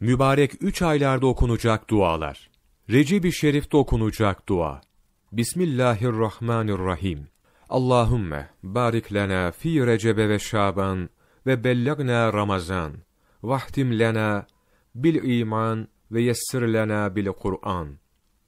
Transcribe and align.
Mübarek 0.00 0.62
üç 0.62 0.82
aylarda 0.82 1.26
okunacak 1.26 1.90
dualar. 1.90 2.50
Recep-i 2.90 3.32
Şerif'te 3.32 3.76
okunacak 3.76 4.48
dua. 4.48 4.80
Bismillahirrahmanirrahim. 5.32 7.28
Allahümme 7.68 8.48
barik 8.62 9.12
lana 9.12 9.52
fi 9.52 9.86
Recebe 9.86 10.28
ve 10.28 10.38
Şaban 10.38 11.10
ve 11.46 11.64
bellagna 11.64 12.32
Ramazan. 12.32 12.92
Vahtim 13.42 13.98
lana 13.98 14.46
bil 14.94 15.38
iman 15.40 15.88
ve 16.12 16.22
yessir 16.22 16.62
lana 16.62 17.16
bil 17.16 17.26
Kur'an. 17.26 17.98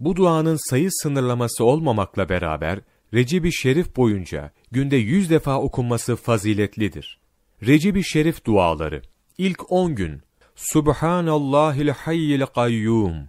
Bu 0.00 0.16
duanın 0.16 0.70
sayı 0.70 0.88
sınırlaması 0.90 1.64
olmamakla 1.64 2.28
beraber 2.28 2.80
Recep-i 3.14 3.52
Şerif 3.52 3.96
boyunca 3.96 4.50
günde 4.70 4.96
yüz 4.96 5.30
defa 5.30 5.60
okunması 5.60 6.16
faziletlidir. 6.16 7.20
Recep-i 7.66 8.04
Şerif 8.04 8.44
duaları 8.44 9.02
İlk 9.38 9.72
on 9.72 9.94
gün 9.94 10.22
Subhanallahil 10.60 11.88
hayyil 11.88 12.46
kayyum 12.46 13.28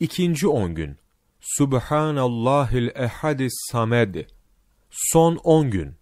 İkinci 0.00 0.48
on 0.48 0.74
gün. 0.74 0.96
Subhanallahil 1.40 2.88
ehadis 2.94 3.52
samed 3.72 4.14
Son 4.90 5.36
on 5.44 5.70
gün. 5.70 5.94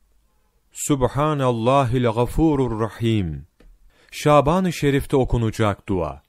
Subhanallahil 0.73 2.05
gafurur 2.05 2.81
rahim. 2.81 3.47
Şaban-ı 4.11 4.73
Şerif'te 4.73 5.17
okunacak 5.17 5.89
dua. 5.89 6.23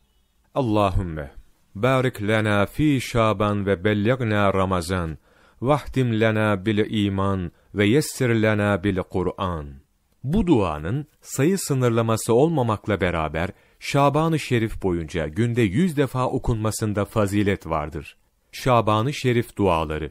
Allahümme 0.55 1.31
barik 1.75 2.21
lana 2.21 2.65
fi 2.65 3.01
Şaban 3.01 3.65
ve 3.65 3.83
belligna 3.83 4.53
Ramazan. 4.53 5.17
Vahdim 5.61 6.21
lana 6.21 6.65
bil 6.65 7.05
iman 7.05 7.51
ve 7.75 7.85
yessir 7.85 8.29
lana 8.29 8.83
bil 8.83 8.97
Kur'an. 8.97 9.83
Bu 10.23 10.47
duanın 10.47 11.07
sayı 11.21 11.57
sınırlaması 11.57 12.33
olmamakla 12.33 13.01
beraber 13.01 13.49
Şaban-ı 13.85 14.39
Şerif 14.39 14.83
boyunca 14.83 15.27
günde 15.27 15.61
yüz 15.61 15.97
defa 15.97 16.27
okunmasında 16.27 17.05
fazilet 17.05 17.67
vardır. 17.67 18.17
Şaban-ı 18.51 19.13
Şerif 19.13 19.57
duaları 19.57 20.09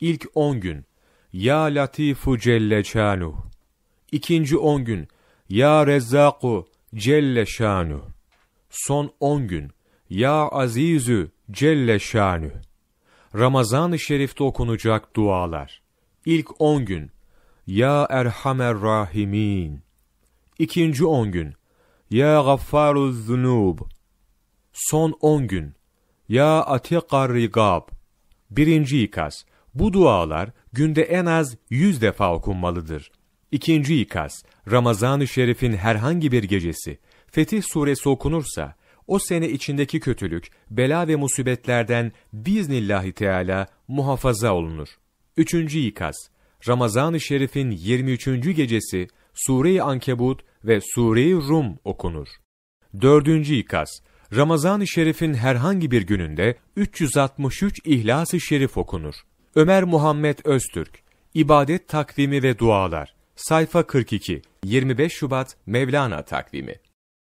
İlk 0.00 0.26
on 0.34 0.60
gün 0.60 0.84
Ya 1.32 1.62
Latifu 1.62 2.38
Celle 2.38 2.84
Şanuh 2.84 3.34
İkinci 4.12 4.56
on 4.56 4.84
gün 4.84 5.08
Ya 5.48 5.86
Rezzaku 5.86 6.68
Celle 6.94 7.46
Şanuh 7.46 8.02
Son 8.70 9.12
on 9.20 9.48
gün 9.48 9.70
Ya 10.10 10.48
Azizü 10.48 11.30
Celle 11.50 11.98
Şanuh 11.98 12.54
Ramazan-ı 13.34 13.98
Şerif'te 13.98 14.44
okunacak 14.44 15.16
dualar. 15.16 15.82
İlk 16.26 16.60
on 16.60 16.84
gün, 16.84 17.10
Ya 17.66 18.06
Erhamer 18.10 18.80
Rahimin. 18.80 19.80
İkinci 20.58 21.04
on 21.04 21.32
gün, 21.32 21.54
Ya 22.10 22.42
Gaffaruz 22.42 23.26
Zunub. 23.26 23.78
Son 24.72 25.14
on 25.20 25.48
gün, 25.48 25.74
Ya 26.28 26.60
Atikar 26.60 27.34
Rigab. 27.34 27.88
Birinci 28.50 29.02
ikaz, 29.02 29.44
bu 29.74 29.92
dualar 29.92 30.50
günde 30.72 31.02
en 31.02 31.26
az 31.26 31.56
yüz 31.70 32.00
defa 32.00 32.34
okunmalıdır. 32.34 33.10
İkinci 33.52 34.00
ikaz, 34.00 34.44
Ramazan-ı 34.70 35.28
Şerif'in 35.28 35.72
herhangi 35.72 36.32
bir 36.32 36.44
gecesi, 36.44 36.98
Fetih 37.26 37.62
suresi 37.62 38.08
okunursa, 38.08 38.74
o 39.06 39.18
sene 39.18 39.48
içindeki 39.48 40.00
kötülük, 40.00 40.50
bela 40.70 41.08
ve 41.08 41.16
musibetlerden 41.16 42.12
biiznillahü 42.32 43.12
teala 43.12 43.66
muhafaza 43.88 44.54
olunur. 44.54 44.88
Üçüncü 45.36 45.78
ikaz, 45.78 46.14
Ramazan-ı 46.68 47.20
Şerif'in 47.20 47.70
23. 47.70 48.26
gecesi 48.56 49.08
Sure-i 49.34 49.82
Ankebut 49.82 50.42
ve 50.64 50.80
Sure-i 50.94 51.34
Rum 51.34 51.78
okunur. 51.84 52.28
Dördüncü 53.00 53.54
ikaz, 53.54 53.88
Ramazan-ı 54.36 54.86
Şerif'in 54.86 55.34
herhangi 55.34 55.90
bir 55.90 56.02
gününde 56.02 56.56
363 56.76 57.80
İhlas-ı 57.84 58.40
Şerif 58.40 58.76
okunur. 58.76 59.14
Ömer 59.54 59.84
Muhammed 59.84 60.38
Öztürk, 60.44 61.02
İbadet 61.34 61.88
Takvimi 61.88 62.42
ve 62.42 62.58
Dualar, 62.58 63.14
sayfa 63.36 63.86
42, 63.86 64.42
25 64.64 65.12
Şubat 65.12 65.56
Mevlana 65.66 66.22
Takvimi 66.22 66.74